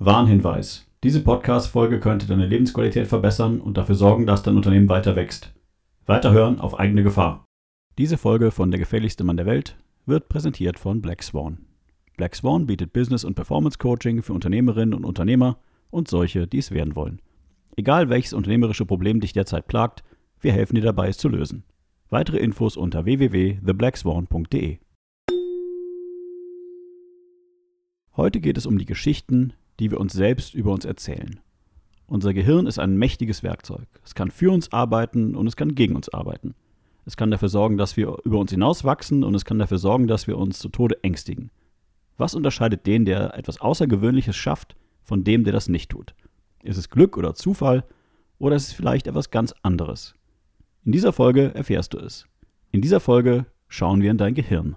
[0.00, 0.90] Warnhinweis.
[1.04, 5.54] Diese Podcast-Folge könnte deine Lebensqualität verbessern und dafür sorgen, dass dein Unternehmen weiter wächst.
[6.04, 7.44] Weiterhören auf eigene Gefahr.
[7.96, 11.66] Diese Folge von Der gefährlichste Mann der Welt wird präsentiert von Black Swan.
[12.16, 15.58] Black Swan bietet Business- und Performance-Coaching für Unternehmerinnen und Unternehmer
[15.90, 17.22] und solche, die es werden wollen.
[17.76, 20.02] Egal welches unternehmerische Problem dich derzeit plagt,
[20.40, 21.62] wir helfen dir dabei, es zu lösen.
[22.10, 24.78] Weitere Infos unter www.theblackswan.de.
[28.16, 31.40] Heute geht es um die Geschichten, die wir uns selbst über uns erzählen.
[32.06, 33.86] Unser Gehirn ist ein mächtiges Werkzeug.
[34.04, 36.54] Es kann für uns arbeiten und es kann gegen uns arbeiten.
[37.06, 40.26] Es kann dafür sorgen, dass wir über uns hinauswachsen und es kann dafür sorgen, dass
[40.26, 41.50] wir uns zu Tode ängstigen.
[42.16, 46.14] Was unterscheidet den, der etwas Außergewöhnliches schafft, von dem, der das nicht tut?
[46.62, 47.84] Ist es Glück oder Zufall
[48.38, 50.14] oder ist es vielleicht etwas ganz anderes?
[50.84, 52.26] In dieser Folge erfährst du es.
[52.70, 54.76] In dieser Folge schauen wir in dein Gehirn.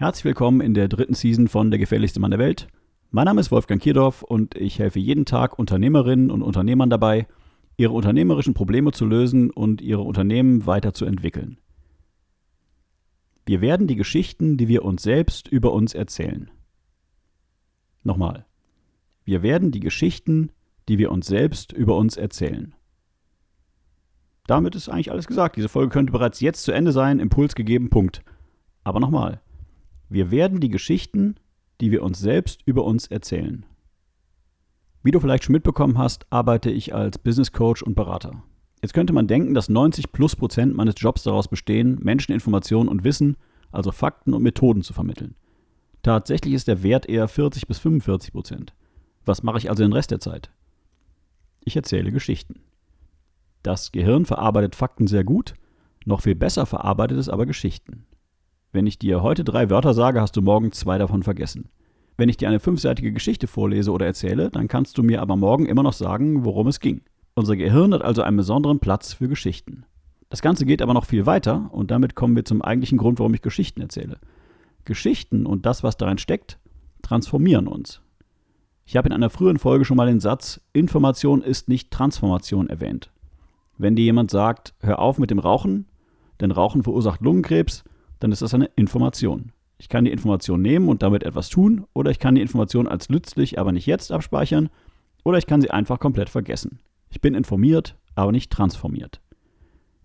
[0.00, 2.68] Herzlich willkommen in der dritten Season von Der gefährlichste Mann der Welt.
[3.10, 7.26] Mein Name ist Wolfgang Kierdorf und ich helfe jeden Tag Unternehmerinnen und Unternehmern dabei,
[7.76, 11.58] ihre unternehmerischen Probleme zu lösen und ihre Unternehmen weiterzuentwickeln.
[13.44, 16.50] Wir werden die Geschichten, die wir uns selbst über uns erzählen.
[18.02, 18.46] Nochmal.
[19.24, 20.50] Wir werden die Geschichten,
[20.88, 22.74] die wir uns selbst über uns erzählen.
[24.46, 25.56] Damit ist eigentlich alles gesagt.
[25.56, 28.22] Diese Folge könnte bereits jetzt zu Ende sein, Impuls gegeben, Punkt.
[28.82, 29.42] Aber nochmal.
[30.10, 31.36] Wir werden die Geschichten,
[31.80, 33.64] die wir uns selbst über uns erzählen.
[35.04, 38.42] Wie du vielleicht schon mitbekommen hast, arbeite ich als Business Coach und Berater.
[38.82, 43.04] Jetzt könnte man denken, dass 90 plus Prozent meines Jobs daraus bestehen, Menschen Informationen und
[43.04, 43.36] Wissen,
[43.70, 45.36] also Fakten und Methoden zu vermitteln.
[46.02, 48.74] Tatsächlich ist der Wert eher 40 bis 45 Prozent.
[49.24, 50.50] Was mache ich also den Rest der Zeit?
[51.64, 52.62] Ich erzähle Geschichten.
[53.62, 55.54] Das Gehirn verarbeitet Fakten sehr gut,
[56.04, 58.06] noch viel besser verarbeitet es aber Geschichten.
[58.72, 61.70] Wenn ich dir heute drei Wörter sage, hast du morgen zwei davon vergessen.
[62.16, 65.66] Wenn ich dir eine fünfseitige Geschichte vorlese oder erzähle, dann kannst du mir aber morgen
[65.66, 67.02] immer noch sagen, worum es ging.
[67.34, 69.84] Unser Gehirn hat also einen besonderen Platz für Geschichten.
[70.28, 73.34] Das Ganze geht aber noch viel weiter und damit kommen wir zum eigentlichen Grund, warum
[73.34, 74.18] ich Geschichten erzähle.
[74.84, 76.60] Geschichten und das, was darin steckt,
[77.02, 78.00] transformieren uns.
[78.84, 83.10] Ich habe in einer früheren Folge schon mal den Satz Information ist nicht Transformation erwähnt.
[83.78, 85.86] Wenn dir jemand sagt, hör auf mit dem Rauchen,
[86.40, 87.82] denn Rauchen verursacht Lungenkrebs,
[88.20, 89.52] dann ist das eine Information.
[89.78, 93.08] Ich kann die Information nehmen und damit etwas tun, oder ich kann die Information als
[93.08, 94.68] nützlich, aber nicht jetzt abspeichern,
[95.24, 96.80] oder ich kann sie einfach komplett vergessen.
[97.08, 99.20] Ich bin informiert, aber nicht transformiert.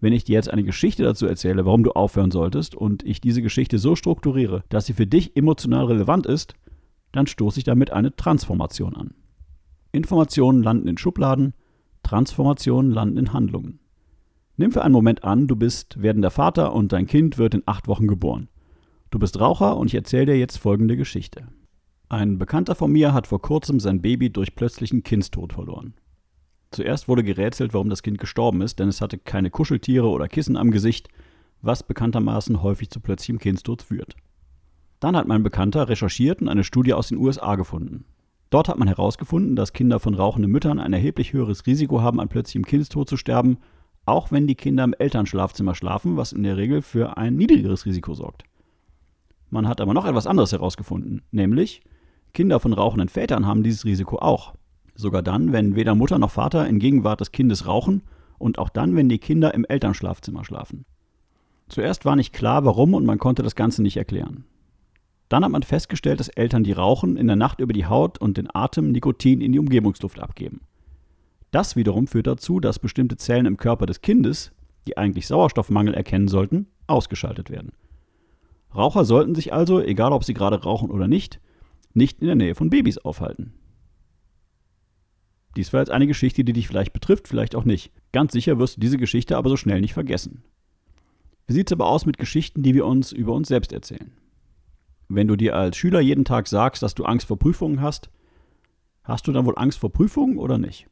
[0.00, 3.42] Wenn ich dir jetzt eine Geschichte dazu erzähle, warum du aufhören solltest, und ich diese
[3.42, 6.54] Geschichte so strukturiere, dass sie für dich emotional relevant ist,
[7.12, 9.14] dann stoße ich damit eine Transformation an.
[9.92, 11.54] Informationen landen in Schubladen,
[12.02, 13.80] Transformationen landen in Handlungen.
[14.56, 17.88] Nimm für einen Moment an, du bist werdender Vater und dein Kind wird in acht
[17.88, 18.48] Wochen geboren.
[19.10, 21.48] Du bist Raucher und ich erzähle dir jetzt folgende Geschichte.
[22.08, 25.94] Ein Bekannter von mir hat vor kurzem sein Baby durch plötzlichen Kindstod verloren.
[26.70, 30.56] Zuerst wurde gerätselt, warum das Kind gestorben ist, denn es hatte keine Kuscheltiere oder Kissen
[30.56, 31.08] am Gesicht,
[31.60, 34.16] was bekanntermaßen häufig zu plötzlichem Kindstod führt.
[35.00, 38.04] Dann hat mein Bekannter recherchiert und eine Studie aus den USA gefunden.
[38.50, 42.28] Dort hat man herausgefunden, dass Kinder von rauchenden Müttern ein erheblich höheres Risiko haben, an
[42.28, 43.58] plötzlichem Kindstod zu sterben
[44.06, 48.14] auch wenn die Kinder im Elternschlafzimmer schlafen, was in der Regel für ein niedrigeres Risiko
[48.14, 48.44] sorgt.
[49.50, 51.82] Man hat aber noch etwas anderes herausgefunden, nämlich
[52.32, 54.54] Kinder von rauchenden Vätern haben dieses Risiko auch.
[54.96, 58.02] Sogar dann, wenn weder Mutter noch Vater in Gegenwart des Kindes rauchen
[58.38, 60.84] und auch dann, wenn die Kinder im Elternschlafzimmer schlafen.
[61.68, 64.44] Zuerst war nicht klar, warum und man konnte das Ganze nicht erklären.
[65.28, 68.36] Dann hat man festgestellt, dass Eltern, die rauchen, in der Nacht über die Haut und
[68.36, 70.60] den Atem Nikotin in die Umgebungsluft abgeben.
[71.54, 74.50] Das wiederum führt dazu, dass bestimmte Zellen im Körper des Kindes,
[74.88, 77.70] die eigentlich Sauerstoffmangel erkennen sollten, ausgeschaltet werden.
[78.74, 81.40] Raucher sollten sich also, egal ob sie gerade rauchen oder nicht,
[81.92, 83.54] nicht in der Nähe von Babys aufhalten.
[85.56, 87.92] Dies war jetzt eine Geschichte, die dich vielleicht betrifft, vielleicht auch nicht.
[88.10, 90.42] Ganz sicher wirst du diese Geschichte aber so schnell nicht vergessen.
[91.46, 94.10] Wie sieht es aber aus mit Geschichten, die wir uns über uns selbst erzählen?
[95.06, 98.10] Wenn du dir als Schüler jeden Tag sagst, dass du Angst vor Prüfungen hast,
[99.04, 100.88] hast du dann wohl Angst vor Prüfungen oder nicht?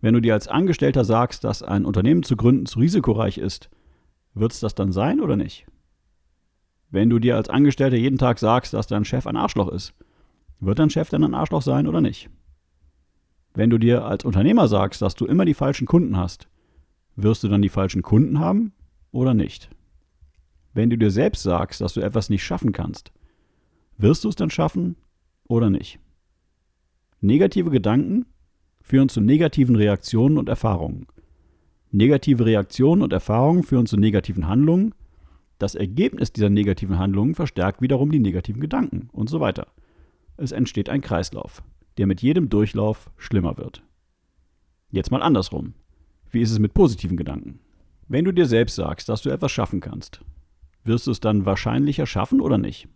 [0.00, 3.70] Wenn du dir als Angestellter sagst, dass ein Unternehmen zu gründen zu risikoreich ist,
[4.34, 5.66] Wird es das dann sein oder nicht?
[6.90, 9.94] Wenn du dir als Angestellter jeden Tag sagst, dass dein Chef ein Arschloch ist,
[10.60, 12.30] wird dein Chef dann ein Arschloch sein oder nicht?
[13.54, 16.48] Wenn du dir als Unternehmer sagst, dass du immer die falschen Kunden hast,
[17.16, 18.72] wirst du dann die falschen Kunden haben
[19.10, 19.70] oder nicht?
[20.72, 23.12] Wenn du dir selbst sagst, dass du etwas nicht schaffen kannst,
[23.96, 24.96] wirst du es dann schaffen
[25.48, 25.98] oder nicht?
[27.20, 28.26] Negative Gedanken
[28.90, 31.06] führen zu negativen Reaktionen und Erfahrungen.
[31.92, 34.96] Negative Reaktionen und Erfahrungen führen zu negativen Handlungen.
[35.58, 39.68] Das Ergebnis dieser negativen Handlungen verstärkt wiederum die negativen Gedanken und so weiter.
[40.36, 41.62] Es entsteht ein Kreislauf,
[41.98, 43.84] der mit jedem Durchlauf schlimmer wird.
[44.90, 45.74] Jetzt mal andersrum.
[46.32, 47.60] Wie ist es mit positiven Gedanken?
[48.08, 50.20] Wenn du dir selbst sagst, dass du etwas schaffen kannst,
[50.82, 52.88] wirst du es dann wahrscheinlicher schaffen oder nicht?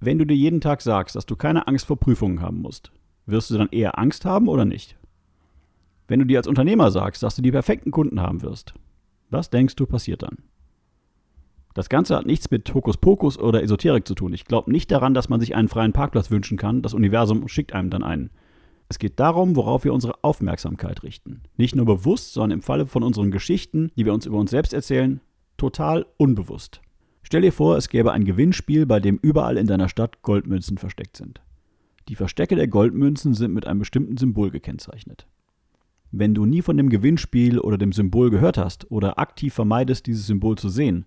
[0.00, 2.92] Wenn du dir jeden Tag sagst, dass du keine Angst vor Prüfungen haben musst,
[3.26, 4.96] wirst du dann eher Angst haben oder nicht?
[6.08, 8.74] Wenn du dir als Unternehmer sagst, dass du die perfekten Kunden haben wirst,
[9.30, 10.38] was denkst du passiert dann?
[11.74, 14.34] Das Ganze hat nichts mit Hokuspokus oder Esoterik zu tun.
[14.34, 16.82] Ich glaube nicht daran, dass man sich einen freien Parkplatz wünschen kann.
[16.82, 18.30] Das Universum schickt einem dann einen.
[18.88, 21.44] Es geht darum, worauf wir unsere Aufmerksamkeit richten.
[21.56, 24.74] Nicht nur bewusst, sondern im Falle von unseren Geschichten, die wir uns über uns selbst
[24.74, 25.22] erzählen,
[25.56, 26.82] total unbewusst.
[27.22, 31.16] Stell dir vor, es gäbe ein Gewinnspiel, bei dem überall in deiner Stadt Goldmünzen versteckt
[31.16, 31.40] sind.
[32.08, 35.26] Die Verstecke der Goldmünzen sind mit einem bestimmten Symbol gekennzeichnet.
[36.10, 40.26] Wenn du nie von dem Gewinnspiel oder dem Symbol gehört hast oder aktiv vermeidest, dieses
[40.26, 41.06] Symbol zu sehen,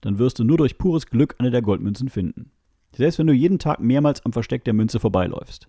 [0.00, 2.50] dann wirst du nur durch pures Glück eine der Goldmünzen finden.
[2.96, 5.68] Selbst wenn du jeden Tag mehrmals am Versteck der Münze vorbeiläufst.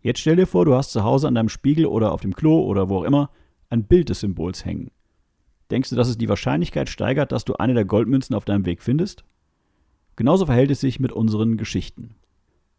[0.00, 2.62] Jetzt stell dir vor, du hast zu Hause an deinem Spiegel oder auf dem Klo
[2.62, 3.30] oder wo auch immer
[3.68, 4.90] ein Bild des Symbols hängen.
[5.70, 8.82] Denkst du, dass es die Wahrscheinlichkeit steigert, dass du eine der Goldmünzen auf deinem Weg
[8.82, 9.24] findest?
[10.14, 12.14] Genauso verhält es sich mit unseren Geschichten.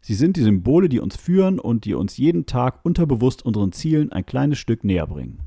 [0.00, 4.12] Sie sind die Symbole, die uns führen und die uns jeden Tag unterbewusst unseren Zielen
[4.12, 5.40] ein kleines Stück näher bringen.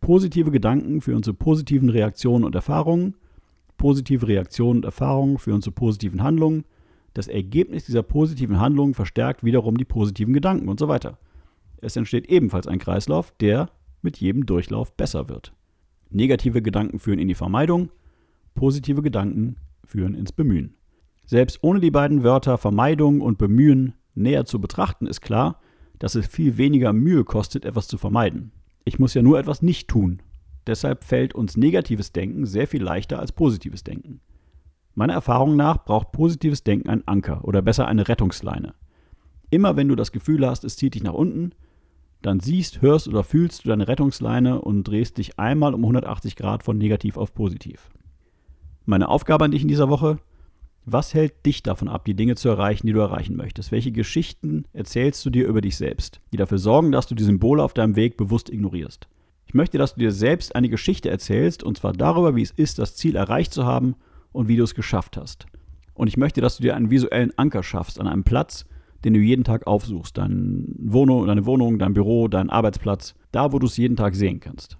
[0.00, 3.16] Positive Gedanken führen zu positiven Reaktionen und Erfahrungen.
[3.76, 6.64] Positive Reaktionen und Erfahrungen führen zu positiven Handlungen.
[7.12, 11.18] Das Ergebnis dieser positiven Handlungen verstärkt wiederum die positiven Gedanken und so weiter.
[11.80, 13.70] Es entsteht ebenfalls ein Kreislauf, der
[14.02, 15.52] mit jedem Durchlauf besser wird.
[16.10, 17.90] Negative Gedanken führen in die Vermeidung,
[18.54, 20.74] positive Gedanken führen ins Bemühen.
[21.26, 25.60] Selbst ohne die beiden Wörter Vermeidung und Bemühen näher zu betrachten, ist klar,
[25.98, 28.52] dass es viel weniger Mühe kostet, etwas zu vermeiden.
[28.84, 30.22] Ich muss ja nur etwas nicht tun.
[30.66, 34.20] Deshalb fällt uns negatives Denken sehr viel leichter als positives Denken.
[34.94, 38.74] Meiner Erfahrung nach braucht positives Denken einen Anker oder besser eine Rettungsleine.
[39.50, 41.52] Immer wenn du das Gefühl hast, es zieht dich nach unten,
[42.22, 46.62] dann siehst, hörst oder fühlst du deine Rettungsleine und drehst dich einmal um 180 Grad
[46.62, 47.90] von negativ auf positiv.
[48.84, 50.18] Meine Aufgabe an dich in dieser Woche,
[50.86, 53.72] was hält dich davon ab, die Dinge zu erreichen, die du erreichen möchtest?
[53.72, 57.62] Welche Geschichten erzählst du dir über dich selbst, die dafür sorgen, dass du die Symbole
[57.62, 59.08] auf deinem Weg bewusst ignorierst?
[59.46, 62.78] Ich möchte, dass du dir selbst eine Geschichte erzählst, und zwar darüber, wie es ist,
[62.78, 63.96] das Ziel erreicht zu haben
[64.32, 65.46] und wie du es geschafft hast.
[65.94, 68.64] Und ich möchte, dass du dir einen visuellen Anker schaffst an einem Platz,
[69.04, 70.18] den du jeden Tag aufsuchst.
[70.18, 74.40] Deine Wohnung, deine Wohnung, dein Büro, dein Arbeitsplatz, da, wo du es jeden Tag sehen
[74.40, 74.76] kannst.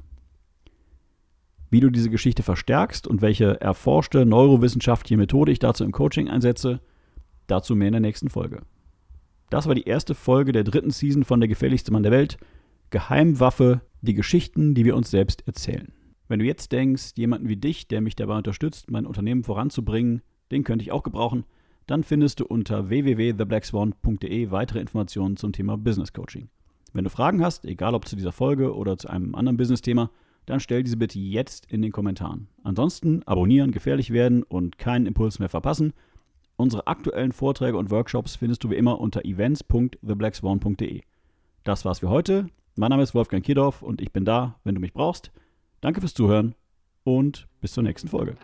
[1.71, 6.81] Wie du diese Geschichte verstärkst und welche erforschte neurowissenschaftliche Methode ich dazu im Coaching einsetze,
[7.47, 8.63] dazu mehr in der nächsten Folge.
[9.51, 12.39] Das war die erste Folge der dritten Season von Der gefährlichste Mann der Welt.
[12.91, 15.93] Geheimwaffe, die Geschichten, die wir uns selbst erzählen.
[16.29, 20.65] Wenn du jetzt denkst, jemanden wie dich, der mich dabei unterstützt, mein Unternehmen voranzubringen, den
[20.65, 21.45] könnte ich auch gebrauchen,
[21.87, 26.49] dann findest du unter www.theblackswan.de weitere Informationen zum Thema Business Coaching.
[26.93, 30.11] Wenn du Fragen hast, egal ob zu dieser Folge oder zu einem anderen Business-Thema,
[30.47, 32.49] dann stell diese bitte jetzt in den Kommentaren.
[32.62, 35.93] Ansonsten abonnieren, gefährlich werden und keinen Impuls mehr verpassen.
[36.57, 41.03] Unsere aktuellen Vorträge und Workshops findest du wie immer unter events.theblackswan.de.
[41.65, 42.47] Das war's für heute.
[42.76, 45.33] Mein Name ist Wolfgang Kierdorf und ich bin da, wenn du mich brauchst.
[45.81, 46.55] Danke fürs Zuhören
[47.05, 48.37] und bis zur nächsten Folge.